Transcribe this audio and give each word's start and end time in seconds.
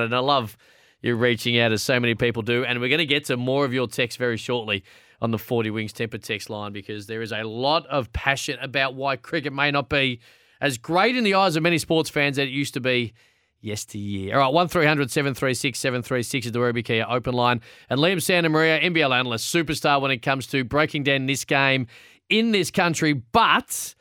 And 0.00 0.14
I 0.14 0.18
love 0.18 0.56
you 1.02 1.14
reaching 1.16 1.58
out 1.58 1.72
as 1.72 1.82
so 1.82 1.98
many 2.00 2.14
people 2.14 2.42
do. 2.42 2.64
And 2.64 2.80
we're 2.80 2.88
going 2.88 2.98
to 2.98 3.06
get 3.06 3.26
to 3.26 3.36
more 3.36 3.64
of 3.64 3.72
your 3.72 3.86
text 3.86 4.18
very 4.18 4.36
shortly 4.36 4.84
on 5.20 5.30
the 5.30 5.38
40 5.38 5.70
Winks 5.70 5.92
Tempur 5.92 6.22
text 6.22 6.50
line 6.50 6.72
because 6.72 7.06
there 7.06 7.22
is 7.22 7.32
a 7.32 7.42
lot 7.42 7.86
of 7.86 8.12
passion 8.12 8.58
about 8.60 8.94
why 8.94 9.16
cricket 9.16 9.52
may 9.52 9.70
not 9.70 9.88
be 9.88 10.20
as 10.60 10.78
great 10.78 11.16
in 11.16 11.24
the 11.24 11.34
eyes 11.34 11.56
of 11.56 11.62
many 11.62 11.78
sports 11.78 12.10
fans 12.10 12.38
as 12.38 12.46
it 12.46 12.50
used 12.50 12.74
to 12.74 12.80
be 12.80 13.12
yesteryear. 13.60 14.34
All 14.34 14.40
right, 14.40 14.52
1300 14.52 15.10
736 15.10 15.78
736 15.78 16.46
is 16.46 16.52
the 16.52 16.60
Ruby 16.60 16.82
Kia 16.82 17.06
open 17.08 17.34
line. 17.34 17.60
And 17.90 18.00
Liam 18.00 18.16
Santamaria, 18.16 18.82
NBL 18.82 19.16
analyst, 19.16 19.52
superstar 19.52 20.00
when 20.00 20.10
it 20.10 20.18
comes 20.18 20.46
to 20.48 20.64
breaking 20.64 21.04
down 21.04 21.26
this 21.26 21.44
game 21.44 21.86
in 22.28 22.52
this 22.52 22.70
country. 22.70 23.12
But 23.12 23.94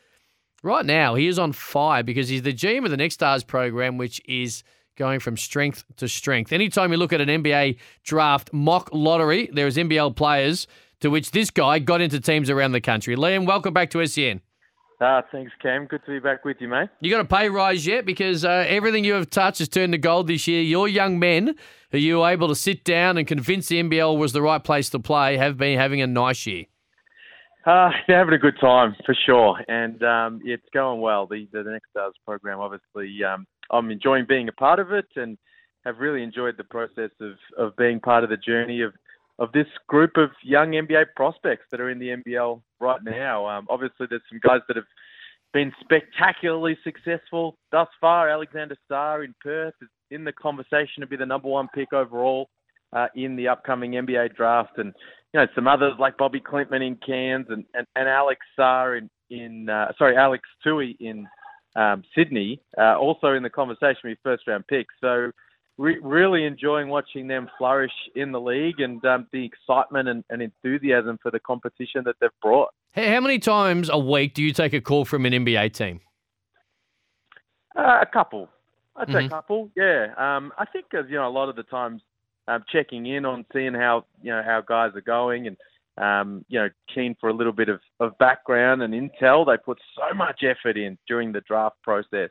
right 0.61 0.86
now, 0.86 1.16
he 1.16 1.28
is 1.28 1.39
on 1.39 1.54
fire 1.54 2.04
because 2.04 2.30
he's 2.30 2.44
the 2.44 2.54
GM 2.54 2.86
of 2.86 2.92
the 2.92 2.98
Next 2.98 3.16
Stars 3.16 3.44
program, 3.44 3.98
which 3.98 4.22
is– 4.28 4.64
going 4.98 5.20
from 5.20 5.38
strength 5.38 5.86
to 5.95 6.08
strength. 6.08 6.52
Anytime 6.52 6.92
you 6.92 6.98
look 6.98 7.14
at 7.14 7.22
an 7.22 7.30
NBA 7.30 7.78
draft 8.03 8.52
mock 8.52 8.90
lottery, 8.92 9.50
there 9.54 9.67
is 9.67 9.78
NBL 9.78 10.16
players 10.16 10.67
to 11.00 11.09
which 11.09 11.31
this 11.31 11.52
guy 11.52 11.80
got 11.80 12.02
into 12.02 12.20
teams 12.20 12.50
around 12.50 12.73
the 12.73 12.81
country. 12.81 13.16
Liam, 13.16 13.45
welcome 13.45 13.73
back 13.73 13.89
to 13.92 14.06
SEN. 14.06 14.42
Ah, 15.00 15.22
thanks, 15.31 15.52
Cam. 15.62 15.86
Good 15.86 16.04
to 16.06 16.12
be 16.12 16.20
back 16.20 16.44
with 16.44 16.58
you, 16.59 16.67
mate. 16.67 16.89
You 17.02 17.12
got 17.12 17.22
a 17.22 17.26
pay 17.26 17.50
rise 17.50 17.86
yet? 17.86 18.04
Because 18.04 18.44
uh, 18.44 18.66
everything 18.67 19.04
you 19.04 19.14
have 19.14 19.30
touched 19.30 19.59
has 19.59 19.70
turned 19.70 19.92
to 19.92 20.00
gold 20.00 20.28
this 20.28 20.48
year. 20.48 20.62
Your 20.64 20.88
young 20.88 21.20
men, 21.20 21.56
who 21.92 22.00
you 22.00 22.20
were 22.20 22.30
able 22.30 22.48
to 22.48 22.56
sit 22.56 22.84
down 22.84 23.16
and 23.17 23.28
convince 23.28 23.67
the 23.67 23.82
NBL 23.82 24.17
was 24.17 24.34
the 24.34 24.42
right 24.42 24.64
place 24.64 24.89
to 24.89 25.00
play, 25.00 25.38
have 25.38 25.56
been 25.56 25.78
having 25.78 26.02
a 26.02 26.08
nice 26.08 26.48
year. 26.48 26.66
Uh, 27.68 27.90
they're 28.08 28.18
having 28.18 28.34
a 28.34 28.40
good 28.40 28.60
time 28.60 28.96
for 29.06 29.16
sure, 29.26 29.60
and 29.68 30.02
um, 30.04 30.40
it's 30.44 30.66
going 30.73 31.02
well. 31.02 31.28
The 31.28 31.48
the 31.52 31.64
Next 31.64 31.90
Stars 31.92 32.16
program, 32.26 32.60
obviously, 32.60 33.23
um, 33.23 33.46
I'm 33.70 33.92
enjoying 33.92 34.26
being 34.28 34.48
a 34.48 34.54
part 34.54 34.80
of 34.80 34.92
it, 34.92 35.08
and 35.16 35.38
have 35.86 36.00
really 36.00 36.23
enjoyed 36.23 36.56
the 36.58 36.64
process 36.64 37.12
of 37.20 37.34
of 37.58 37.76
being 37.76 38.00
part 38.00 38.23
of 38.23 38.30
the 38.30 38.38
journey 38.38 38.82
of 38.82 38.94
of 39.40 39.52
this 39.52 39.68
group 39.88 40.12
of 40.16 40.32
young 40.44 40.72
NBA 40.72 41.08
prospects 41.16 41.66
that 41.70 41.82
are 41.82 41.90
in 41.90 42.00
the 42.00 42.10
NBL 42.10 42.62
right 42.80 43.04
now. 43.04 43.45
Um, 43.45 43.68
obviously, 43.70 44.08
there's 44.10 44.22
some 44.30 44.40
guys 44.42 44.62
that 44.68 44.78
have 44.78 44.86
been 45.54 45.72
spectacularly 45.82 46.78
successful 46.84 47.58
thus 47.72 47.88
far. 48.02 48.30
Alexander 48.30 48.76
Sarr 48.89 49.23
in 49.26 49.36
Perth 49.42 49.76
is 49.82 49.89
in 50.10 50.23
the 50.23 50.32
conversation 50.32 51.02
to 51.02 51.08
be 51.08 51.17
the 51.17 51.26
number 51.26 51.49
one 51.49 51.67
pick 51.76 51.94
overall 51.94 52.49
uh, 52.94 53.08
in 53.16 53.36
the 53.36 53.48
upcoming 53.48 53.92
NBA 53.92 54.36
draft, 54.36 54.78
and 54.78 54.94
you 55.33 55.39
know, 55.39 55.48
some 55.55 55.67
others 55.67 55.93
like 55.99 56.17
Bobi 56.17 56.42
Klintman 56.42 56.86
in 56.86 56.98
Cairns 57.05 57.48
and, 57.49 57.65
and, 57.73 57.86
and 57.95 58.08
Alex 58.08 58.42
Sarr 58.58 58.98
in, 58.98 59.10
in 59.30 59.70
uh, 59.70 59.92
sorry, 59.98 60.15
Alex 60.15 60.43
Toohey 60.65 60.95
in 60.99 61.27
um, 61.76 62.04
Sydney, 62.15 62.61
uh, 62.77 62.98
also 62.98 63.33
in 63.33 63.43
the 63.43 63.49
conversation 63.49 64.02
with 64.05 64.17
first 64.23 64.48
round 64.48 64.66
picks. 64.67 64.93
So 65.02 65.32
re- 65.77 65.99
really 66.02 66.45
enjoying 66.45 66.89
watching 66.89 67.27
them 67.27 67.49
flourish 67.58 67.92
in 68.16 68.32
the 68.32 68.39
league 68.39 68.80
and 68.80 69.04
um, 69.05 69.27
the 69.32 69.45
excitement 69.45 70.10
and, 70.10 70.23
and, 70.30 70.42
enthusiasm 70.42 71.17
for 71.21 71.32
the 71.32 71.39
competition 71.39 72.04
that 72.05 72.16
they've 72.20 72.30
brought. 72.42 72.70
Hey, 72.92 73.14
how 73.14 73.20
many 73.20 73.39
times 73.39 73.89
a 73.89 73.99
week 73.99 74.33
do 74.33 74.43
you 74.43 74.54
take 74.54 74.73
a 74.73 74.82
call 74.82 75.05
from 75.05 75.26
an 75.26 75.33
NBA 75.33 75.73
team? 75.73 76.02
Uh, 77.77 77.99
a 78.02 78.08
couple. 78.11 78.49
I'd 78.95 79.08
say 79.10 79.14
mm-hmm. 79.14 79.26
a 79.27 79.30
couple. 79.30 79.70
Yeah. 79.76 80.08
Um, 80.17 80.52
I 80.58 80.66
think, 80.66 80.86
you 80.92 81.16
know, 81.16 81.27
a 81.27 81.30
lot 81.30 81.49
of 81.49 81.55
the 81.55 81.64
times 81.64 82.02
um, 82.48 82.64
checking 82.72 83.06
in 83.06 83.26
on 83.26 83.46
seeing 83.54 83.74
how 83.74 84.06
you 84.22 84.32
know 84.32 84.42
how 84.46 84.62
guys 84.62 84.92
are 84.96 85.02
going 85.02 85.48
and 85.48 85.58
um, 85.98 86.46
you 86.48 86.60
know 86.60 86.70
keen 86.94 87.16
for 87.20 87.30
a 87.30 87.34
little 87.34 87.54
bit 87.54 87.70
of, 87.70 87.80
of 88.00 88.18
background 88.18 88.82
and 88.82 88.94
intel. 88.94 89.46
They 89.46 89.58
put 89.64 89.78
so 89.96 90.16
much 90.16 90.44
effort 90.44 90.78
in 90.78 90.98
during 91.08 91.32
the 91.32 91.42
draft 91.42 91.76
process 91.84 92.30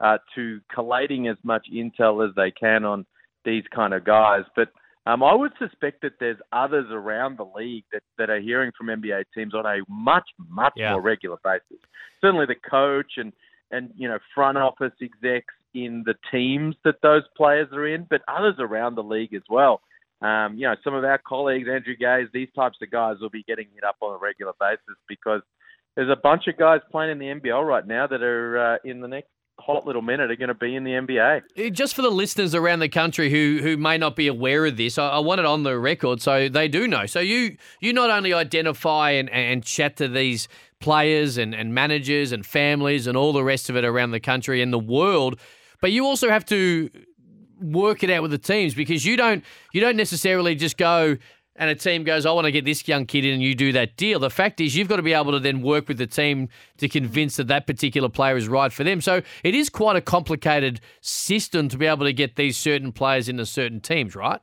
uh, 0.00 0.18
to 0.34 0.60
collating 0.72 1.28
as 1.28 1.36
much 1.42 1.66
intel 1.72 2.26
as 2.26 2.34
they 2.34 2.50
can 2.50 2.84
on 2.84 3.06
these 3.44 3.64
kind 3.74 3.94
of 3.94 4.04
guys. 4.04 4.42
But 4.54 4.68
um, 5.06 5.22
I 5.22 5.34
would 5.34 5.52
suspect 5.58 6.02
that 6.02 6.14
there's 6.18 6.38
others 6.52 6.86
around 6.90 7.38
the 7.38 7.46
league 7.56 7.84
that, 7.92 8.02
that 8.18 8.28
are 8.28 8.40
hearing 8.40 8.72
from 8.76 8.88
NBA 8.88 9.24
teams 9.34 9.54
on 9.54 9.64
a 9.64 9.78
much 9.88 10.28
much 10.48 10.74
yeah. 10.76 10.92
more 10.92 11.00
regular 11.00 11.38
basis. 11.44 11.82
Certainly 12.20 12.46
the 12.46 12.68
coach 12.68 13.12
and 13.16 13.32
and 13.70 13.90
you 13.96 14.08
know 14.08 14.18
front 14.34 14.58
office 14.58 14.92
execs 15.00 15.54
in 15.74 16.04
the 16.06 16.14
teams 16.30 16.74
that 16.84 16.96
those 17.02 17.22
players 17.36 17.68
are 17.72 17.86
in, 17.86 18.06
but 18.08 18.22
others 18.28 18.56
around 18.58 18.94
the 18.94 19.02
league 19.02 19.34
as 19.34 19.42
well. 19.48 19.80
Um, 20.22 20.54
you 20.56 20.66
know, 20.66 20.74
some 20.82 20.94
of 20.94 21.04
our 21.04 21.18
colleagues, 21.18 21.68
Andrew 21.70 21.94
Gaze, 21.94 22.28
these 22.32 22.48
types 22.56 22.78
of 22.82 22.90
guys 22.90 23.16
will 23.20 23.30
be 23.30 23.44
getting 23.46 23.66
hit 23.74 23.84
up 23.84 23.96
on 24.00 24.14
a 24.14 24.18
regular 24.18 24.52
basis 24.58 24.96
because 25.08 25.42
there's 25.94 26.10
a 26.10 26.16
bunch 26.16 26.46
of 26.46 26.56
guys 26.56 26.80
playing 26.90 27.12
in 27.12 27.18
the 27.18 27.26
NBL 27.26 27.66
right 27.66 27.86
now 27.86 28.06
that 28.06 28.22
are 28.22 28.74
uh, 28.74 28.76
in 28.84 29.00
the 29.00 29.08
next 29.08 29.28
hot 29.58 29.86
little 29.86 30.02
minute 30.02 30.30
are 30.30 30.36
going 30.36 30.48
to 30.48 30.54
be 30.54 30.74
in 30.74 30.84
the 30.84 30.90
NBA. 30.90 31.42
Uh, 31.58 31.70
just 31.70 31.94
for 31.94 32.02
the 32.02 32.10
listeners 32.10 32.54
around 32.54 32.80
the 32.80 32.88
country 32.88 33.30
who 33.30 33.60
who 33.62 33.76
may 33.76 33.96
not 33.98 34.16
be 34.16 34.26
aware 34.26 34.66
of 34.66 34.76
this, 34.76 34.98
I, 34.98 35.08
I, 35.08 35.18
want 35.18 35.40
it 35.40 35.46
on 35.46 35.62
the 35.62 35.78
record 35.78 36.20
so 36.20 36.48
they 36.48 36.68
do 36.68 36.86
know. 36.86 37.06
So 37.06 37.20
you 37.20 37.56
you 37.80 37.92
not 37.92 38.10
only 38.10 38.32
identify 38.32 39.12
and, 39.12 39.30
and 39.30 39.64
chat 39.64 39.96
to 39.96 40.08
these 40.08 40.48
players 40.80 41.38
and, 41.38 41.54
and 41.54 41.74
managers 41.74 42.32
and 42.32 42.44
families 42.44 43.06
and 43.06 43.16
all 43.16 43.32
the 43.32 43.44
rest 43.44 43.70
of 43.70 43.76
it 43.76 43.84
around 43.84 44.10
the 44.10 44.20
country 44.20 44.62
and 44.62 44.72
the 44.72 44.78
world, 44.78 45.38
but 45.80 45.92
you 45.92 46.04
also 46.04 46.28
have 46.28 46.44
to 46.46 46.90
work 47.60 48.02
it 48.02 48.10
out 48.10 48.22
with 48.22 48.30
the 48.30 48.38
teams 48.38 48.74
because 48.74 49.04
you 49.06 49.16
don't 49.16 49.42
you 49.72 49.80
don't 49.80 49.96
necessarily 49.96 50.54
just 50.54 50.76
go 50.76 51.16
and 51.58 51.70
a 51.70 51.74
team 51.74 52.04
goes, 52.04 52.26
I 52.26 52.32
want 52.32 52.44
to 52.44 52.52
get 52.52 52.64
this 52.64 52.86
young 52.86 53.06
kid 53.06 53.24
in, 53.24 53.34
and 53.34 53.42
you 53.42 53.54
do 53.54 53.72
that 53.72 53.96
deal. 53.96 54.18
The 54.18 54.30
fact 54.30 54.60
is, 54.60 54.76
you've 54.76 54.88
got 54.88 54.96
to 54.96 55.02
be 55.02 55.12
able 55.12 55.32
to 55.32 55.40
then 55.40 55.62
work 55.62 55.88
with 55.88 55.98
the 55.98 56.06
team 56.06 56.48
to 56.78 56.88
convince 56.88 57.36
that 57.36 57.48
that 57.48 57.66
particular 57.66 58.08
player 58.08 58.36
is 58.36 58.48
right 58.48 58.72
for 58.72 58.84
them. 58.84 59.00
So 59.00 59.22
it 59.42 59.54
is 59.54 59.70
quite 59.70 59.96
a 59.96 60.00
complicated 60.00 60.80
system 61.00 61.68
to 61.68 61.78
be 61.78 61.86
able 61.86 62.04
to 62.04 62.12
get 62.12 62.36
these 62.36 62.56
certain 62.56 62.92
players 62.92 63.28
into 63.28 63.46
certain 63.46 63.80
teams, 63.80 64.14
right? 64.14 64.40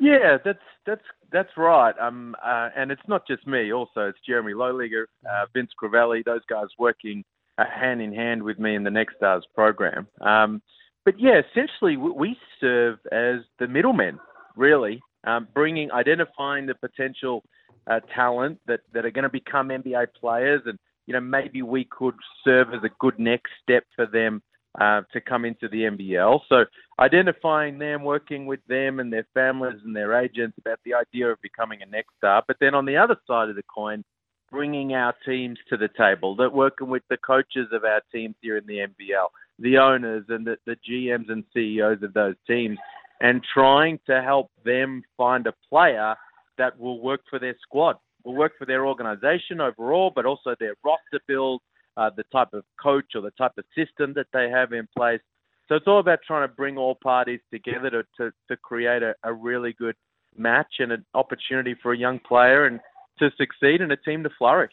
Yeah, 0.00 0.38
that's 0.44 0.58
that's 0.86 1.02
that's 1.34 1.50
right. 1.56 1.94
Um, 2.00 2.36
uh, 2.42 2.68
and 2.76 2.92
it's 2.92 3.02
not 3.08 3.26
just 3.26 3.44
me. 3.44 3.72
Also, 3.72 4.02
it's 4.02 4.18
Jeremy 4.24 4.52
Loeliger, 4.52 5.06
uh, 5.28 5.46
Vince 5.52 5.72
Crivelli, 5.82 6.24
those 6.24 6.42
guys 6.48 6.68
working 6.78 7.24
uh, 7.58 7.64
hand 7.64 8.00
in 8.00 8.14
hand 8.14 8.40
with 8.40 8.60
me 8.60 8.76
in 8.76 8.84
the 8.84 8.90
Next 8.90 9.16
Stars 9.16 9.44
program. 9.52 10.06
Um, 10.20 10.62
but 11.04 11.18
yeah, 11.18 11.40
essentially 11.50 11.96
we 11.96 12.36
serve 12.60 12.98
as 13.10 13.40
the 13.58 13.66
middlemen, 13.66 14.20
really, 14.56 15.02
um, 15.26 15.48
bringing, 15.52 15.90
identifying 15.90 16.66
the 16.66 16.76
potential 16.76 17.42
uh, 17.88 17.98
talent 18.14 18.60
that, 18.68 18.80
that 18.92 19.04
are 19.04 19.10
going 19.10 19.24
to 19.24 19.28
become 19.28 19.70
NBA 19.70 20.06
players, 20.18 20.62
and 20.66 20.78
you 21.06 21.14
know 21.14 21.20
maybe 21.20 21.62
we 21.62 21.84
could 21.90 22.14
serve 22.44 22.68
as 22.72 22.84
a 22.84 22.90
good 23.00 23.18
next 23.18 23.50
step 23.60 23.82
for 23.96 24.06
them 24.06 24.40
uh, 24.80 25.02
to 25.12 25.20
come 25.20 25.44
into 25.44 25.68
the 25.68 25.82
NBL. 25.82 26.40
So 26.48 26.64
identifying 26.98 27.78
them, 27.78 28.02
working 28.02 28.46
with 28.46 28.60
them 28.68 29.00
and 29.00 29.12
their 29.12 29.26
families 29.34 29.80
and 29.84 29.94
their 29.94 30.14
agents 30.14 30.56
about 30.58 30.80
the 30.84 30.94
idea 30.94 31.28
of 31.28 31.40
becoming 31.42 31.80
a 31.82 31.86
next 31.86 32.10
star. 32.18 32.42
But 32.46 32.56
then 32.60 32.74
on 32.74 32.84
the 32.84 32.96
other 32.96 33.16
side 33.26 33.48
of 33.48 33.56
the 33.56 33.62
coin, 33.72 34.04
bringing 34.50 34.94
our 34.94 35.14
teams 35.26 35.58
to 35.68 35.76
the 35.76 35.88
table, 35.96 36.36
that 36.36 36.52
working 36.52 36.88
with 36.88 37.02
the 37.10 37.16
coaches 37.16 37.68
of 37.72 37.84
our 37.84 38.02
teams 38.12 38.34
here 38.40 38.56
in 38.56 38.66
the 38.66 38.78
NBL, 38.78 39.26
the 39.58 39.78
owners 39.78 40.24
and 40.28 40.46
the, 40.46 40.56
the 40.66 40.76
GMs 40.88 41.30
and 41.30 41.44
CEOs 41.52 42.02
of 42.02 42.14
those 42.14 42.36
teams, 42.46 42.78
and 43.20 43.42
trying 43.52 43.98
to 44.06 44.22
help 44.22 44.50
them 44.64 45.02
find 45.16 45.46
a 45.46 45.54
player 45.68 46.14
that 46.58 46.78
will 46.78 47.00
work 47.00 47.20
for 47.28 47.38
their 47.38 47.56
squad, 47.62 47.96
will 48.24 48.34
work 48.34 48.52
for 48.58 48.66
their 48.66 48.86
organization 48.86 49.60
overall, 49.60 50.12
but 50.14 50.26
also 50.26 50.54
their 50.58 50.74
roster 50.84 51.20
build, 51.26 51.60
uh, 51.96 52.10
the 52.16 52.24
type 52.24 52.52
of 52.52 52.64
coach 52.82 53.12
or 53.14 53.20
the 53.20 53.30
type 53.32 53.52
of 53.58 53.64
system 53.76 54.12
that 54.14 54.26
they 54.32 54.48
have 54.50 54.72
in 54.72 54.88
place. 54.96 55.20
So 55.68 55.76
it's 55.76 55.86
all 55.86 56.00
about 56.00 56.18
trying 56.26 56.46
to 56.46 56.54
bring 56.54 56.76
all 56.76 56.94
parties 56.94 57.40
together 57.50 57.90
to, 57.90 58.02
to, 58.18 58.32
to 58.48 58.56
create 58.56 59.02
a, 59.02 59.14
a 59.22 59.32
really 59.32 59.72
good 59.72 59.96
match 60.36 60.74
and 60.78 60.92
an 60.92 61.04
opportunity 61.14 61.74
for 61.82 61.92
a 61.92 61.98
young 61.98 62.18
player 62.18 62.66
and 62.66 62.80
to 63.18 63.30
succeed 63.38 63.80
and 63.80 63.92
a 63.92 63.96
team 63.96 64.22
to 64.24 64.30
flourish. 64.36 64.72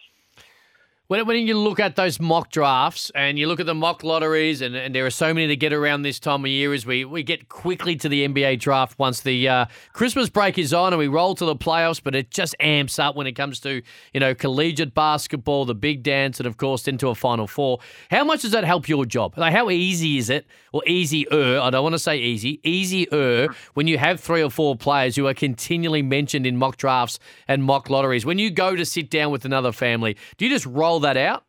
When, 1.12 1.26
when 1.26 1.46
you 1.46 1.58
look 1.58 1.82
at 1.82 1.98
those 1.98 2.22
mock 2.22 2.52
drafts 2.52 3.12
and 3.14 3.38
you 3.38 3.46
look 3.46 3.60
at 3.60 3.66
the 3.66 3.76
mock 3.76 4.02
lotteries, 4.02 4.62
and, 4.62 4.78
and 4.78 4.96
there 4.96 5.06
are 5.06 5.10
so 5.10 5.34
many 5.34 5.48
to 5.48 5.58
get 5.58 5.74
around 5.74 6.04
this 6.04 6.22
time 6.22 6.46
of 6.46 6.48
year 6.48 6.74
as 6.74 6.86
we, 6.86 7.04
we 7.04 7.22
get 7.22 7.50
quickly 7.50 7.98
to 7.98 8.08
the 8.08 8.26
NBA 8.26 8.62
draft 8.62 8.98
once 8.98 9.20
the 9.20 9.50
uh, 9.50 9.66
Christmas 9.92 10.30
break 10.30 10.58
is 10.58 10.74
on 10.74 10.94
and 10.94 11.00
we 11.02 11.10
roll 11.10 11.36
to 11.36 11.44
the 11.44 11.54
playoffs, 11.54 12.02
but 12.02 12.16
it 12.16 12.32
just 12.32 12.56
amps 12.62 12.98
up 12.98 13.18
when 13.18 13.28
it 13.28 13.34
comes 13.34 13.60
to, 13.60 13.82
you 14.14 14.22
know, 14.22 14.34
collegiate 14.34 14.94
basketball, 14.94 15.66
the 15.66 15.76
big 15.76 16.02
dance, 16.02 16.40
and 16.40 16.48
of 16.48 16.56
course 16.56 16.88
into 16.88 17.10
a 17.10 17.16
Final 17.16 17.46
Four. 17.46 17.80
How 18.10 18.24
much 18.24 18.44
does 18.44 18.52
that 18.52 18.64
help 18.64 18.88
your 18.88 19.06
job? 19.06 19.38
Like, 19.38 19.52
how 19.52 19.70
easy 19.70 20.18
is 20.18 20.30
it, 20.30 20.48
or 20.72 20.82
easier, 20.88 21.28
I 21.30 21.70
don't 21.72 21.84
want 21.84 21.92
to 21.92 22.00
say 22.00 22.20
easy, 22.20 22.62
easier 22.64 23.50
when 23.74 23.86
you 23.86 23.98
have 23.98 24.22
three 24.22 24.42
or 24.42 24.50
four 24.50 24.78
players 24.78 25.18
who 25.18 25.28
are 25.28 25.34
continually 25.34 26.04
mentioned 26.04 26.48
in 26.48 26.56
mock 26.56 26.78
drafts 26.78 27.20
and 27.50 27.66
mock 27.66 27.90
lotteries? 27.90 28.26
When 28.26 28.40
you 28.40 28.50
go 28.50 28.78
to 28.78 28.86
sit 28.86 29.10
down 29.10 29.30
with 29.30 29.44
another 29.44 29.74
family, 29.74 30.16
do 30.38 30.46
you 30.46 30.52
just 30.52 30.66
roll 30.66 31.01
that 31.02 31.18
out? 31.18 31.44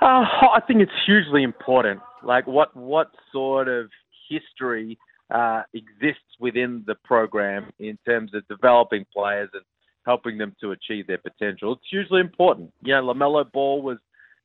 Uh, 0.00 0.24
I 0.54 0.60
think 0.66 0.80
it's 0.80 0.92
hugely 1.06 1.42
important. 1.42 2.00
Like 2.22 2.46
what 2.46 2.76
what 2.76 3.10
sort 3.32 3.68
of 3.68 3.88
history 4.28 4.98
uh, 5.34 5.62
exists 5.74 6.36
within 6.38 6.84
the 6.86 6.94
program 7.04 7.70
in 7.78 7.98
terms 8.04 8.32
of 8.34 8.46
developing 8.48 9.06
players 9.12 9.48
and 9.52 9.62
helping 10.04 10.38
them 10.38 10.54
to 10.60 10.72
achieve 10.72 11.06
their 11.06 11.18
potential. 11.18 11.72
It's 11.72 11.82
hugely 11.90 12.20
important. 12.20 12.72
You 12.82 12.94
know, 12.94 13.12
LaMelo 13.12 13.50
Ball 13.50 13.82
was 13.82 13.98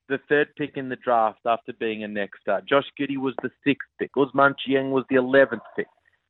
the 0.09 0.19
third 0.27 0.49
pick 0.57 0.75
in 0.75 0.89
the 0.89 0.95
draft 0.95 1.39
after 1.45 1.71
being 1.73 2.03
a 2.03 2.07
next 2.07 2.41
star. 2.41 2.61
Josh 2.67 2.85
Giddey 2.99 3.17
was 3.17 3.35
the 3.41 3.51
sixth 3.63 3.87
pick. 3.99 4.11
Ousmane 4.15 4.55
Dieng 4.67 4.91
was 4.91 5.05
the 5.09 5.17
eleventh 5.17 5.63
pick. 5.75 5.87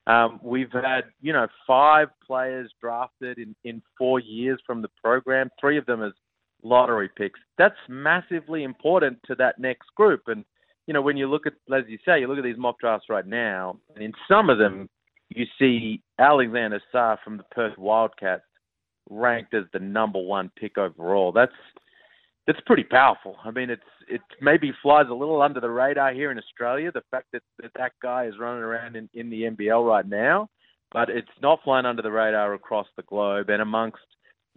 Um, 0.08 0.40
we've 0.44 0.72
had, 0.72 1.02
you 1.22 1.32
know, 1.32 1.48
five 1.66 2.08
players 2.26 2.72
drafted 2.82 3.38
in, 3.38 3.56
in 3.64 3.82
four 3.98 4.20
years 4.20 4.60
from 4.66 4.82
the 4.82 4.90
program, 5.02 5.50
three 5.60 5.78
of 5.78 5.86
them 5.86 6.04
as 6.04 6.12
lottery 6.64 7.10
picks. 7.16 7.40
That's 7.58 7.76
massively 7.90 8.64
important 8.64 9.20
to 9.28 9.36
that 9.36 9.60
next 9.60 9.94
group. 9.96 10.24
And, 10.28 10.46
you 10.88 10.94
know, 10.94 11.02
when 11.02 11.18
you 11.18 11.28
look 11.28 11.48
at, 11.48 11.54
as 11.74 11.84
you 11.88 11.98
say, 12.06 12.20
you 12.20 12.28
look 12.28 12.38
at 12.38 12.44
these 12.44 12.58
mock 12.58 12.80
drafts 12.80 13.08
right 13.10 13.26
now, 13.26 13.78
and 13.96 14.04
in 14.04 14.14
some 14.28 14.50
of 14.50 14.58
them, 14.58 14.90
you 15.30 15.46
see 15.58 16.02
Alexander 16.20 16.82
Sarr 16.94 17.18
from 17.24 17.38
the 17.38 17.44
Perth 17.52 17.78
Wildcats 17.78 18.44
ranked 19.10 19.54
as 19.54 19.64
the 19.74 19.80
number 19.80 20.20
one 20.20 20.52
pick 20.58 20.78
overall. 20.78 21.32
That's 21.32 21.52
that's 22.48 22.60
pretty 22.66 22.84
powerful. 22.84 23.38
I 23.46 23.52
mean, 23.52 23.70
it's 23.70 23.82
it 24.08 24.22
maybe 24.42 24.74
flies 24.82 25.06
a 25.10 25.14
little 25.14 25.42
under 25.42 25.60
the 25.60 25.70
radar 25.70 26.14
here 26.14 26.32
in 26.32 26.38
Australia. 26.38 26.92
The 26.92 27.04
fact 27.12 27.28
that 27.34 27.44
that, 27.62 27.72
that 27.78 27.92
guy 28.02 28.26
is 28.26 28.40
running 28.40 28.64
around 28.64 28.96
in, 28.96 29.10
in 29.14 29.30
the 29.30 29.44
NBL 29.44 29.88
right 29.88 30.08
now, 30.08 30.50
but 30.92 31.10
it's 31.10 31.28
not 31.42 31.60
flying 31.64 31.86
under 31.86 32.02
the 32.02 32.12
radar 32.12 32.54
across 32.54 32.88
the 32.98 33.04
globe 33.04 33.50
and 33.50 33.62
amongst 33.62 34.00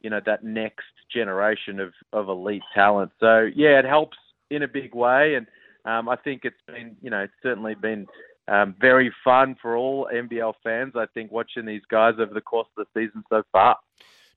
you 0.04 0.10
know 0.10 0.20
that 0.24 0.44
next 0.44 0.84
generation 1.12 1.80
of 1.80 1.92
of 2.12 2.28
elite 2.28 2.62
talent. 2.74 3.10
So 3.18 3.48
yeah, 3.56 3.78
it 3.78 3.86
helps 3.86 4.18
in 4.50 4.62
a 4.62 4.68
big 4.68 4.94
way, 4.94 5.34
and 5.34 5.46
um, 5.84 6.08
I 6.08 6.16
think 6.16 6.42
it's 6.44 6.60
been 6.66 6.96
you 7.02 7.10
know 7.10 7.20
it's 7.20 7.32
certainly 7.42 7.74
been 7.74 8.06
um, 8.46 8.76
very 8.78 9.12
fun 9.24 9.56
for 9.60 9.76
all 9.76 10.08
NBL 10.14 10.52
fans. 10.62 10.92
I 10.94 11.06
think 11.14 11.32
watching 11.32 11.64
these 11.64 11.82
guys 11.90 12.14
over 12.20 12.34
the 12.34 12.42
course 12.42 12.68
of 12.76 12.86
the 12.86 13.00
season 13.00 13.24
so 13.30 13.42
far. 13.50 13.78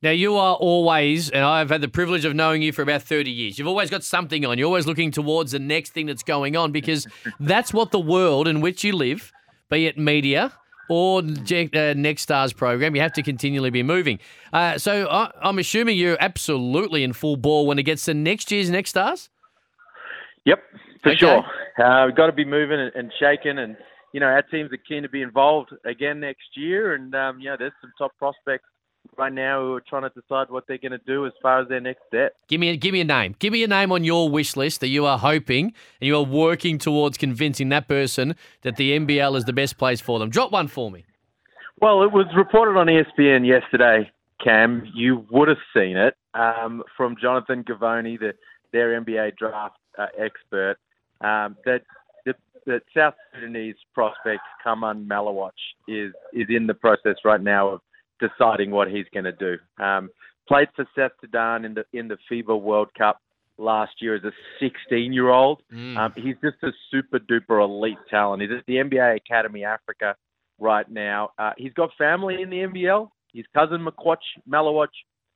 Now, 0.01 0.11
you 0.11 0.37
are 0.37 0.55
always, 0.55 1.31
and 1.31 1.43
I've 1.43 1.69
had 1.69 1.81
the 1.81 1.87
privilege 1.87 2.23
of 2.23 2.35
knowing 2.35 2.61
you 2.61 2.71
for 2.71 2.83
about 2.83 3.01
30 3.01 3.31
years, 3.31 3.57
you've 3.57 3.67
always 3.67 3.89
got 3.89 4.03
something 4.03 4.45
on. 4.45 4.59
You're 4.59 4.67
always 4.67 4.85
looking 4.85 5.09
towards 5.09 5.53
the 5.53 5.59
next 5.59 5.89
thing 5.89 6.05
that's 6.05 6.21
going 6.21 6.55
on 6.55 6.71
because 6.71 7.07
that's 7.39 7.73
what 7.73 7.89
the 7.89 7.99
world 7.99 8.47
in 8.47 8.61
which 8.61 8.83
you 8.83 8.95
live, 8.95 9.31
be 9.71 9.87
it 9.87 9.97
media, 9.97 10.53
or 10.89 11.19
uh, 11.19 11.93
Next 11.95 12.21
Stars 12.21 12.53
program, 12.53 12.95
you 12.95 13.01
have 13.01 13.13
to 13.13 13.23
continually 13.23 13.69
be 13.69 13.83
moving. 13.83 14.19
Uh, 14.53 14.77
so 14.77 15.07
I, 15.07 15.31
am 15.41 15.59
assuming 15.59 15.97
you're 15.97 16.17
absolutely 16.19 17.03
in 17.03 17.13
full 17.13 17.37
ball 17.37 17.67
when 17.67 17.79
it 17.79 17.83
gets 17.83 18.05
to 18.05 18.13
next 18.13 18.51
year's 18.51 18.69
Next 18.69 18.91
Stars. 18.91 19.29
Yep, 20.45 20.59
for 21.03 21.09
okay. 21.09 21.17
sure. 21.17 21.43
Uh, 21.83 22.05
we've 22.07 22.15
got 22.15 22.27
to 22.27 22.33
be 22.33 22.45
moving 22.45 22.79
and, 22.79 22.91
and, 22.95 23.11
shaking, 23.19 23.59
and 23.59 23.75
you 24.13 24.19
know 24.19 24.27
our 24.27 24.41
teams 24.41 24.71
are 24.71 24.77
keen 24.77 25.03
to 25.03 25.09
be 25.09 25.21
involved 25.21 25.69
again 25.85 26.19
next 26.19 26.55
year. 26.55 26.95
And 26.95 27.13
um, 27.13 27.39
you 27.39 27.49
know, 27.49 27.55
there's 27.59 27.73
some 27.81 27.91
top 27.97 28.11
prospects 28.17 28.69
right 29.17 29.33
now 29.33 29.61
who 29.61 29.73
are 29.73 29.81
trying 29.81 30.03
to 30.03 30.09
decide 30.09 30.49
what 30.49 30.65
they're 30.67 30.77
going 30.77 30.91
to 30.91 30.97
do 30.99 31.25
as 31.25 31.33
far 31.41 31.61
as 31.61 31.67
their 31.67 31.79
next 31.79 32.01
step. 32.07 32.35
Give 32.47 32.59
me 32.59 32.69
a, 32.69 32.77
give 32.77 32.93
me 32.93 33.01
a 33.01 33.05
name. 33.05 33.35
Give 33.39 33.53
me 33.53 33.63
a 33.63 33.67
name 33.67 33.91
on 33.91 34.03
your 34.03 34.29
wish 34.29 34.55
list 34.55 34.81
that 34.81 34.87
you 34.87 35.05
are 35.05 35.17
hoping 35.17 35.73
and 35.99 36.07
you 36.07 36.15
are 36.15 36.23
working 36.23 36.77
towards 36.77 37.17
convincing 37.17 37.69
that 37.69 37.87
person 37.87 38.35
that 38.61 38.77
the 38.77 38.97
NBL 38.97 39.35
is 39.37 39.45
the 39.45 39.53
best 39.53 39.77
place 39.77 40.01
for 40.01 40.19
them. 40.19 40.29
Drop 40.29 40.51
one 40.51 40.67
for 40.67 40.91
me. 40.91 41.05
Well, 41.79 42.03
it 42.03 42.11
was 42.11 42.25
reported 42.35 42.77
on 42.77 42.87
ESPN 42.87 43.45
yesterday, 43.45 44.11
Cam. 44.43 44.91
You 44.95 45.25
would 45.31 45.47
have 45.47 45.57
seen 45.75 45.95
it 45.95 46.15
um, 46.33 46.83
from 46.95 47.15
Jonathan 47.21 47.63
Givony, 47.63 48.19
the, 48.19 48.33
their 48.73 48.99
NBA 48.99 49.37
draft 49.37 49.77
uh, 49.97 50.07
expert, 50.17 50.77
um, 51.21 51.55
that 51.65 51.81
that 52.67 52.83
South 52.95 53.15
Sudanese 53.33 53.75
prospect 53.95 54.41
Khaman 54.63 55.07
Maluach 55.07 55.51
is 55.87 56.13
is 56.33 56.47
in 56.49 56.67
the 56.67 56.73
process 56.73 57.15
right 57.25 57.41
now 57.41 57.69
of 57.69 57.81
deciding 58.19 58.71
what 58.71 58.89
he's 58.89 59.05
going 59.13 59.25
to 59.25 59.31
do. 59.31 59.57
Um, 59.83 60.09
played 60.47 60.69
for 60.75 60.85
South 60.97 61.11
Sudan 61.21 61.65
in 61.65 61.73
the 61.73 61.85
in 61.93 62.07
the 62.07 62.17
FIBA 62.31 62.59
World 62.59 62.89
Cup 62.97 63.19
last 63.57 63.93
year 63.99 64.15
as 64.15 64.23
a 64.23 64.31
16 64.59 65.11
year 65.13 65.29
old. 65.29 65.61
Mm. 65.73 65.97
Um, 65.97 66.13
he's 66.15 66.35
just 66.43 66.57
a 66.63 66.71
super 66.91 67.19
duper 67.19 67.63
elite 67.63 67.97
talent. 68.09 68.41
He's 68.41 68.51
at 68.51 68.65
the 68.67 68.75
NBA 68.75 69.17
Academy 69.17 69.63
Africa 69.63 70.15
right 70.59 70.89
now. 70.89 71.29
Uh, 71.37 71.51
he's 71.57 71.73
got 71.73 71.89
family 71.97 72.41
in 72.41 72.49
the 72.49 72.57
NBL. 72.57 73.09
His 73.33 73.45
cousin 73.53 73.85
Makuach 73.85 74.17
Maluach 74.49 74.87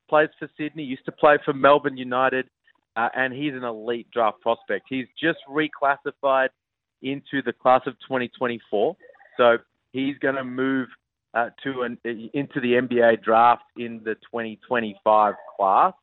plays 0.10 0.30
for 0.40 0.50
Sydney. 0.58 0.84
Used 0.84 1.06
to 1.06 1.12
play 1.12 1.38
for 1.44 1.54
Melbourne 1.54 1.98
United, 1.98 2.48
uh, 2.96 3.10
and 3.16 3.34
he's 3.34 3.54
an 3.54 3.64
elite 3.64 4.08
draft 4.12 4.42
prospect. 4.42 4.86
He's 4.90 5.08
just 5.22 5.40
reclassified 5.50 6.50
into 7.02 7.42
the 7.44 7.54
class 7.54 7.82
of 7.88 7.94
2024, 8.08 8.96
so 9.38 9.58
he's 9.92 10.18
going 10.20 10.36
to 10.36 10.44
move 10.44 10.88
uh, 11.34 11.50
to 11.64 11.84
an, 11.84 11.98
into 12.34 12.60
the 12.60 12.74
NBA 12.74 13.24
draft 13.24 13.64
in 13.78 14.02
the 14.04 14.16
2025 14.16 15.34
class, 15.58 15.94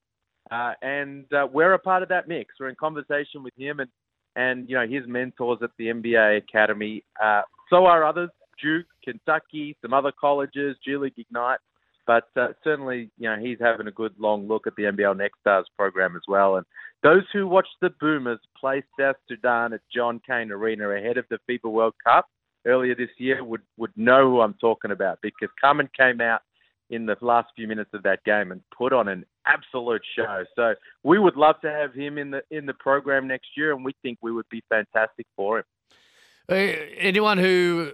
uh, 0.50 0.72
and 0.82 1.24
uh, 1.32 1.46
we're 1.52 1.74
a 1.74 1.78
part 1.78 2.02
of 2.02 2.08
that 2.08 2.28
mix. 2.28 2.54
We're 2.58 2.68
in 2.68 2.76
conversation 2.76 3.42
with 3.42 3.54
him 3.56 3.80
and 3.80 3.90
and 4.36 4.68
you 4.68 4.76
know 4.76 4.86
his 4.86 5.06
mentors 5.06 5.58
at 5.62 5.70
the 5.78 5.86
NBA 5.86 6.38
Academy. 6.38 7.04
Uh, 7.22 7.42
so 7.70 7.86
are 7.86 8.04
others: 8.04 8.30
Duke, 8.62 8.86
Kentucky, 9.04 9.76
some 9.82 9.92
other 9.92 10.12
colleges, 10.18 10.76
G 10.84 10.96
League 10.96 11.18
Ignite. 11.18 11.60
But 12.06 12.24
uh, 12.36 12.48
certainly, 12.64 13.10
you 13.18 13.28
know, 13.28 13.36
he's 13.38 13.58
having 13.60 13.86
a 13.86 13.92
good 13.92 14.14
long 14.18 14.48
look 14.48 14.66
at 14.66 14.74
the 14.76 14.84
NBL 14.84 15.18
Next 15.18 15.40
Stars 15.40 15.66
program 15.76 16.16
as 16.16 16.22
well. 16.26 16.56
And 16.56 16.64
those 17.02 17.24
who 17.34 17.46
watched 17.46 17.76
the 17.82 17.90
Boomers 18.00 18.40
play 18.58 18.82
South 18.98 19.16
Sudan 19.28 19.74
at 19.74 19.82
John 19.94 20.18
Cain 20.26 20.50
Arena 20.50 20.88
ahead 20.88 21.18
of 21.18 21.26
the 21.28 21.38
FIBA 21.46 21.70
World 21.70 21.92
Cup 22.02 22.26
earlier 22.66 22.94
this 22.94 23.10
year 23.18 23.42
would, 23.44 23.62
would 23.76 23.92
know 23.96 24.30
who 24.30 24.40
I'm 24.40 24.54
talking 24.54 24.90
about 24.90 25.18
because 25.22 25.48
Khaman 25.62 25.88
came 25.98 26.20
out 26.20 26.42
in 26.90 27.06
the 27.06 27.16
last 27.20 27.48
few 27.54 27.68
minutes 27.68 27.90
of 27.92 28.02
that 28.02 28.24
game 28.24 28.50
and 28.50 28.62
put 28.76 28.92
on 28.92 29.08
an 29.08 29.24
absolute 29.46 30.02
show. 30.16 30.44
So 30.56 30.74
we 31.02 31.18
would 31.18 31.36
love 31.36 31.56
to 31.62 31.70
have 31.70 31.92
him 31.94 32.18
in 32.18 32.30
the 32.30 32.42
in 32.50 32.66
the 32.66 32.74
program 32.74 33.28
next 33.28 33.48
year, 33.56 33.72
and 33.74 33.84
we 33.84 33.92
think 34.02 34.18
we 34.22 34.32
would 34.32 34.48
be 34.50 34.62
fantastic 34.68 35.26
for 35.36 35.58
him. 35.58 35.64
Uh, 36.50 36.54
anyone 36.96 37.36
who 37.36 37.92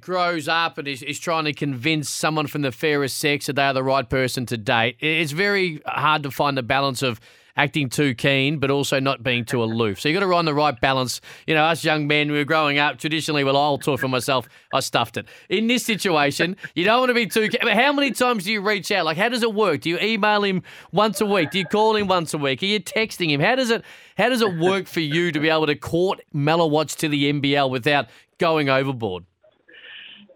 grows 0.00 0.46
up 0.46 0.78
and 0.78 0.86
is, 0.86 1.02
is 1.02 1.18
trying 1.18 1.44
to 1.44 1.52
convince 1.52 2.08
someone 2.08 2.46
from 2.46 2.62
the 2.62 2.70
fairest 2.70 3.18
sex 3.18 3.46
that 3.46 3.56
they 3.56 3.64
are 3.64 3.74
the 3.74 3.82
right 3.82 4.08
person 4.08 4.46
to 4.46 4.56
date, 4.56 4.96
it's 5.00 5.32
very 5.32 5.80
hard 5.84 6.22
to 6.22 6.30
find 6.30 6.56
the 6.56 6.62
balance 6.62 7.02
of 7.02 7.20
acting 7.58 7.90
too 7.90 8.14
keen, 8.14 8.58
but 8.58 8.70
also 8.70 9.00
not 9.00 9.22
being 9.22 9.44
too 9.44 9.62
aloof. 9.62 10.00
So 10.00 10.08
you've 10.08 10.18
got 10.18 10.24
to 10.24 10.32
find 10.32 10.46
the 10.46 10.54
right 10.54 10.80
balance. 10.80 11.20
You 11.46 11.54
know, 11.54 11.64
us 11.64 11.84
young 11.84 12.06
men, 12.06 12.30
we 12.30 12.38
were 12.38 12.44
growing 12.44 12.78
up 12.78 12.98
traditionally, 12.98 13.42
well, 13.42 13.56
I'll 13.56 13.78
talk 13.78 13.98
for 13.98 14.08
myself, 14.08 14.48
I 14.72 14.80
stuffed 14.80 15.16
it. 15.16 15.26
In 15.50 15.66
this 15.66 15.84
situation, 15.84 16.56
you 16.76 16.84
don't 16.84 17.00
want 17.00 17.10
to 17.10 17.14
be 17.14 17.26
too. 17.26 17.50
How 17.60 17.92
many 17.92 18.12
times 18.12 18.44
do 18.44 18.52
you 18.52 18.60
reach 18.60 18.92
out? 18.92 19.04
Like, 19.04 19.16
how 19.16 19.28
does 19.28 19.42
it 19.42 19.52
work? 19.52 19.82
Do 19.82 19.90
you 19.90 19.98
email 19.98 20.44
him 20.44 20.62
once 20.92 21.20
a 21.20 21.26
week? 21.26 21.50
Do 21.50 21.58
you 21.58 21.66
call 21.66 21.96
him 21.96 22.06
once 22.06 22.32
a 22.32 22.38
week? 22.38 22.62
Are 22.62 22.66
you 22.66 22.78
texting 22.78 23.30
him? 23.30 23.40
How 23.40 23.56
does 23.56 23.70
it? 23.70 23.84
How 24.16 24.28
does 24.28 24.40
it 24.40 24.56
work 24.56 24.86
for 24.86 25.00
you 25.00 25.32
to 25.32 25.40
be 25.40 25.48
able 25.48 25.66
to 25.66 25.74
court 25.74 26.20
Maluach 26.34 26.96
to 26.96 27.08
the 27.08 27.32
NBL 27.32 27.70
without 27.70 28.08
going 28.38 28.68
overboard? 28.68 29.24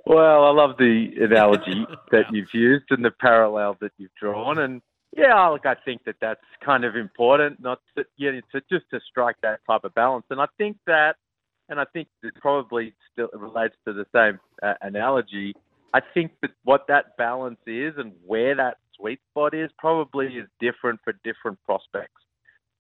Well, 0.05 0.45
I 0.45 0.51
love 0.51 0.77
the 0.79 1.11
analogy 1.21 1.87
that 2.11 2.25
you've 2.33 2.53
used 2.53 2.87
and 2.91 3.05
the 3.05 3.13
parallel 3.13 3.77
that 3.81 3.93
you've 3.99 4.15
drawn, 4.21 4.59
and 4.59 4.83
yeah, 5.17 5.47
look, 5.49 5.67
I 5.67 5.75
think 5.85 6.05
that 6.05 6.17
that's 6.21 6.41
kind 6.65 6.85
of 6.85 6.97
important, 6.97 7.61
not 7.61 7.81
to, 7.97 8.05
yeah, 8.17 8.31
to 8.53 8.61
just 8.71 8.89
to 8.91 9.01
strike 9.11 9.37
that 9.43 9.61
type 9.69 9.85
of 9.85 9.95
balance. 9.95 10.25
And 10.31 10.41
I 10.41 10.47
think 10.57 10.79
that, 10.87 11.17
and 11.69 11.79
I 11.79 11.85
think 11.93 12.09
it 12.23 12.35
probably 12.41 12.95
still 13.13 13.29
relates 13.35 13.75
to 13.87 13.93
the 13.93 14.07
same 14.15 14.41
uh, 14.63 14.75
analogy. 14.81 15.55
I 15.93 16.01
think 16.15 16.33
that 16.41 16.53
what 16.65 16.87
that 16.89 17.17
balance 17.19 17.61
is 17.67 17.95
and 17.99 18.13
where 18.27 18.57
that 18.57 18.79
sweet 18.97 19.21
spot 19.31 19.55
is 19.55 19.71
probably 19.79 20.27
is 20.27 20.49
different 20.61 21.01
for 21.05 21.13
different 21.25 21.59
prospects. 21.65 22.23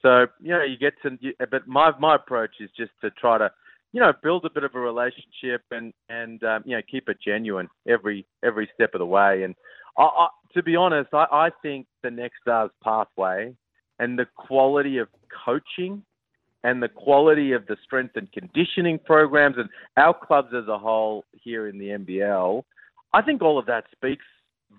So 0.00 0.26
you 0.40 0.52
know, 0.52 0.64
you 0.64 0.78
get 0.78 0.94
to, 1.02 1.16
but 1.50 1.68
my 1.68 1.92
my 1.98 2.16
approach 2.16 2.56
is 2.60 2.70
just 2.76 2.90
to 3.02 3.10
try 3.10 3.38
to, 3.38 3.50
you 3.92 4.00
know, 4.00 4.12
build 4.22 4.44
a 4.44 4.50
bit 4.50 4.64
of 4.64 4.74
a 4.74 4.80
relationship 4.80 5.62
and 5.70 5.92
and 6.08 6.42
um, 6.42 6.62
you 6.64 6.76
know 6.76 6.82
keep 6.90 7.08
it 7.08 7.18
genuine 7.24 7.68
every 7.86 8.26
every 8.42 8.68
step 8.74 8.94
of 8.94 8.98
the 8.98 9.06
way. 9.06 9.44
And 9.44 9.54
I, 9.96 10.02
I, 10.02 10.28
to 10.54 10.62
be 10.62 10.76
honest, 10.76 11.10
I, 11.12 11.26
I 11.30 11.50
think 11.62 11.86
the 12.02 12.10
next 12.10 12.40
stars 12.42 12.70
pathway 12.82 13.54
and 13.98 14.18
the 14.18 14.26
quality 14.36 14.98
of 14.98 15.08
coaching 15.44 16.02
and 16.64 16.82
the 16.82 16.88
quality 16.88 17.52
of 17.52 17.66
the 17.66 17.76
strength 17.84 18.16
and 18.16 18.30
conditioning 18.32 18.98
programs 18.98 19.56
and 19.58 19.68
our 19.96 20.14
clubs 20.14 20.48
as 20.56 20.68
a 20.68 20.78
whole 20.78 21.24
here 21.32 21.66
in 21.68 21.78
the 21.78 21.88
NBL, 21.88 22.62
I 23.12 23.22
think 23.22 23.42
all 23.42 23.58
of 23.58 23.66
that 23.66 23.84
speaks 23.92 24.24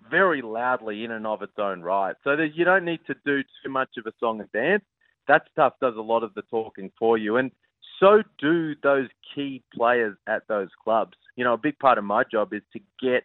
very 0.10 0.42
loudly 0.42 1.04
in 1.04 1.12
and 1.12 1.28
of 1.28 1.42
its 1.42 1.54
own 1.58 1.82
right. 1.82 2.16
So 2.24 2.36
that 2.36 2.56
you 2.56 2.66
don't 2.66 2.86
need 2.86 3.02
to 3.08 3.16
do 3.26 3.44
too 3.64 3.70
much 3.70 3.90
of 3.98 4.06
a 4.06 4.14
song 4.20 4.40
and 4.40 4.52
dance. 4.52 4.84
That 5.28 5.44
stuff 5.52 5.74
does 5.82 5.96
a 5.98 6.02
lot 6.02 6.24
of 6.24 6.34
the 6.34 6.42
talking 6.44 6.92
for 6.98 7.18
you. 7.18 7.38
And 7.38 7.52
so 8.00 8.24
do 8.40 8.76
those 8.82 9.08
key 9.34 9.62
players 9.74 10.18
at 10.28 10.48
those 10.48 10.70
clubs. 10.84 11.14
You 11.36 11.44
know, 11.44 11.54
a 11.54 11.58
big 11.58 11.78
part 11.80 11.98
of 11.98 12.04
my 12.04 12.24
job 12.30 12.54
is 12.54 12.62
to 12.74 12.80
get 13.02 13.24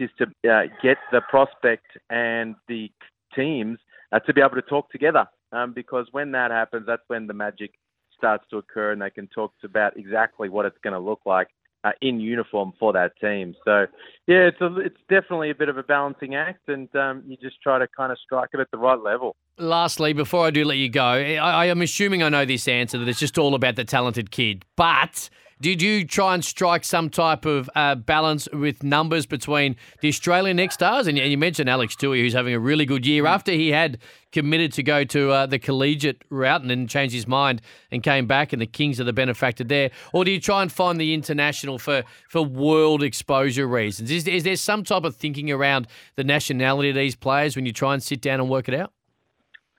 is 0.00 0.10
to 0.18 0.24
uh, 0.50 0.62
get 0.82 0.98
the 1.12 1.20
prospect 1.28 1.86
and 2.10 2.54
the 2.68 2.90
teams 3.34 3.78
uh, 4.12 4.18
to 4.20 4.32
be 4.32 4.40
able 4.40 4.56
to 4.56 4.62
talk 4.62 4.90
together. 4.90 5.26
Um, 5.52 5.72
because 5.72 6.06
when 6.10 6.32
that 6.32 6.50
happens, 6.50 6.84
that's 6.86 7.02
when 7.06 7.26
the 7.26 7.34
magic 7.34 7.72
starts 8.16 8.44
to 8.50 8.58
occur, 8.58 8.92
and 8.92 9.02
they 9.02 9.10
can 9.10 9.28
talk 9.28 9.52
about 9.62 9.96
exactly 9.96 10.48
what 10.48 10.66
it's 10.66 10.78
going 10.82 10.94
to 10.94 10.98
look 10.98 11.20
like 11.26 11.48
uh, 11.84 11.90
in 12.00 12.18
uniform 12.18 12.72
for 12.78 12.92
that 12.92 13.12
team. 13.20 13.54
So, 13.64 13.86
yeah, 14.26 14.48
it's 14.48 14.60
a, 14.60 14.76
it's 14.78 15.00
definitely 15.08 15.50
a 15.50 15.54
bit 15.54 15.68
of 15.68 15.78
a 15.78 15.82
balancing 15.82 16.34
act, 16.34 16.68
and 16.68 16.94
um, 16.96 17.22
you 17.26 17.36
just 17.36 17.60
try 17.62 17.78
to 17.78 17.86
kind 17.96 18.10
of 18.10 18.18
strike 18.18 18.50
it 18.54 18.60
at 18.60 18.70
the 18.70 18.78
right 18.78 18.98
level. 18.98 19.36
Lastly, 19.58 20.12
before 20.12 20.46
I 20.46 20.50
do 20.50 20.64
let 20.64 20.78
you 20.78 20.88
go, 20.88 21.04
I, 21.04 21.34
I 21.36 21.66
am 21.66 21.82
assuming 21.82 22.22
I 22.22 22.28
know 22.30 22.44
this 22.44 22.66
answer 22.66 22.98
that 22.98 23.08
it's 23.08 23.20
just 23.20 23.38
all 23.38 23.54
about 23.54 23.76
the 23.76 23.84
talented 23.84 24.30
kid, 24.30 24.64
but 24.76 25.28
did 25.64 25.80
you 25.80 26.04
try 26.04 26.34
and 26.34 26.44
strike 26.44 26.84
some 26.84 27.08
type 27.08 27.46
of 27.46 27.70
uh, 27.74 27.94
balance 27.94 28.46
with 28.52 28.82
numbers 28.82 29.24
between 29.24 29.76
the 30.02 30.08
Australian 30.08 30.58
next 30.58 30.74
stars? 30.74 31.06
And 31.06 31.16
you 31.16 31.38
mentioned 31.38 31.70
Alex 31.70 31.96
Toohey, 31.96 32.20
who's 32.20 32.34
having 32.34 32.52
a 32.52 32.58
really 32.58 32.84
good 32.84 33.06
year 33.06 33.24
after 33.24 33.50
he 33.50 33.70
had 33.70 33.96
committed 34.30 34.74
to 34.74 34.82
go 34.82 35.04
to 35.04 35.30
uh, 35.30 35.46
the 35.46 35.58
collegiate 35.58 36.22
route 36.28 36.60
and 36.60 36.68
then 36.68 36.86
changed 36.86 37.14
his 37.14 37.26
mind 37.26 37.62
and 37.90 38.02
came 38.02 38.26
back, 38.26 38.52
and 38.52 38.60
the 38.60 38.66
Kings 38.66 39.00
are 39.00 39.04
the 39.04 39.14
benefactor 39.14 39.64
there. 39.64 39.90
Or 40.12 40.22
do 40.22 40.32
you 40.32 40.38
try 40.38 40.60
and 40.60 40.70
find 40.70 41.00
the 41.00 41.14
international 41.14 41.78
for, 41.78 42.02
for 42.28 42.42
world 42.42 43.02
exposure 43.02 43.66
reasons? 43.66 44.10
Is, 44.10 44.28
is 44.28 44.42
there 44.42 44.56
some 44.56 44.84
type 44.84 45.04
of 45.04 45.16
thinking 45.16 45.50
around 45.50 45.86
the 46.16 46.24
nationality 46.24 46.90
of 46.90 46.94
these 46.94 47.16
players 47.16 47.56
when 47.56 47.64
you 47.64 47.72
try 47.72 47.94
and 47.94 48.02
sit 48.02 48.20
down 48.20 48.38
and 48.38 48.50
work 48.50 48.68
it 48.68 48.74
out? 48.74 48.92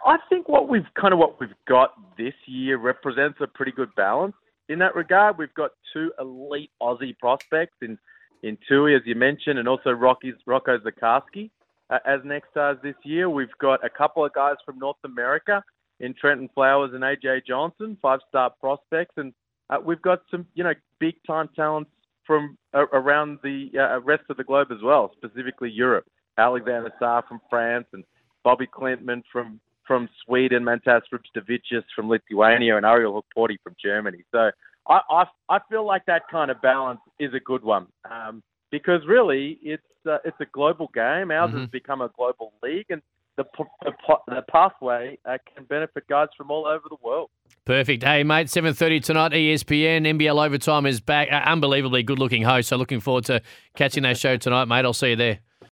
I 0.03 0.17
think 0.29 0.49
what 0.49 0.67
we've 0.67 0.91
kind 0.99 1.13
of 1.13 1.19
what 1.19 1.39
we've 1.39 1.49
got 1.67 1.91
this 2.17 2.33
year 2.47 2.79
represents 2.79 3.37
a 3.39 3.45
pretty 3.45 3.71
good 3.71 3.93
balance 3.93 4.33
in 4.69 4.79
that 4.79 4.95
regard. 4.95 5.37
We've 5.37 5.53
got 5.53 5.71
two 5.93 6.11
elite 6.19 6.71
Aussie 6.81 7.17
prospects 7.17 7.77
in 7.81 7.97
in 8.43 8.57
Toohey, 8.69 8.95
as 8.95 9.01
you 9.05 9.15
mentioned, 9.15 9.57
and 9.57 9.67
also 9.67 9.89
Rocky's, 9.89 10.35
Rocco 10.45 10.77
Zikarsky 10.77 11.49
uh, 11.89 11.99
as 12.05 12.19
next 12.23 12.51
stars 12.51 12.77
this 12.83 12.95
year. 13.03 13.29
We've 13.29 13.47
got 13.59 13.83
a 13.83 13.89
couple 13.89 14.23
of 14.23 14.33
guys 14.33 14.55
from 14.65 14.77
North 14.77 14.97
America 15.03 15.63
in 15.99 16.13
Trenton 16.13 16.49
Flowers 16.53 16.91
and 16.93 17.03
AJ 17.03 17.45
Johnson, 17.47 17.97
five 18.01 18.19
star 18.29 18.51
prospects, 18.59 19.13
and 19.17 19.33
uh, 19.69 19.77
we've 19.83 20.01
got 20.01 20.21
some 20.29 20.45
you 20.53 20.63
know 20.63 20.73
big 20.99 21.15
time 21.25 21.49
talents 21.55 21.91
from 22.25 22.57
uh, 22.73 22.85
around 22.93 23.39
the 23.43 23.69
uh, 23.77 23.99
rest 24.01 24.23
of 24.29 24.37
the 24.37 24.43
globe 24.43 24.67
as 24.71 24.81
well, 24.83 25.11
specifically 25.15 25.69
Europe. 25.69 26.05
Alexander 26.37 26.91
Sarr 27.01 27.25
from 27.27 27.39
France 27.49 27.85
and 27.93 28.03
Bobi 28.45 28.67
Klintman 28.67 29.23
from 29.31 29.59
from 29.87 30.09
Sweden, 30.25 30.63
Mantas 30.63 31.01
Rubstavicius 31.11 31.83
from 31.95 32.09
Lithuania, 32.09 32.77
and 32.77 32.85
Ariel 32.85 33.21
Hukporti 33.21 33.57
from 33.63 33.75
Germany. 33.83 34.23
So 34.31 34.51
I, 34.87 34.99
I, 35.09 35.23
I 35.49 35.59
feel 35.69 35.85
like 35.85 36.05
that 36.05 36.23
kind 36.29 36.51
of 36.51 36.61
balance 36.61 37.01
is 37.19 37.33
a 37.33 37.39
good 37.39 37.63
one 37.63 37.87
um, 38.09 38.43
because 38.71 39.01
really 39.07 39.59
it's 39.61 39.83
uh, 40.05 40.17
it's 40.23 40.37
a 40.39 40.45
global 40.45 40.89
game. 40.93 41.31
Ours 41.31 41.49
mm-hmm. 41.49 41.59
has 41.61 41.69
become 41.69 42.01
a 42.01 42.09
global 42.15 42.53
league, 42.61 42.85
and 42.89 43.01
the, 43.37 43.45
the, 43.83 43.91
the 44.27 44.41
pathway 44.49 45.17
uh, 45.25 45.37
can 45.53 45.65
benefit 45.65 46.07
guys 46.07 46.27
from 46.37 46.51
all 46.51 46.65
over 46.65 46.83
the 46.89 46.97
world. 47.03 47.29
Perfect. 47.65 48.03
Hey, 48.03 48.23
mate, 48.23 48.47
7.30 48.47 49.03
tonight, 49.03 49.31
ESPN, 49.31 50.05
NBL 50.05 50.45
Overtime 50.45 50.85
is 50.85 51.01
back. 51.01 51.29
Uh, 51.31 51.41
unbelievably 51.49 52.03
good-looking 52.03 52.43
host, 52.43 52.69
so 52.69 52.77
looking 52.77 52.99
forward 52.99 53.25
to 53.25 53.41
catching 53.75 54.03
that 54.03 54.17
show 54.17 54.37
tonight, 54.37 54.65
mate. 54.65 54.85
I'll 54.85 54.93
see 54.93 55.09
you 55.09 55.15
there. 55.15 55.39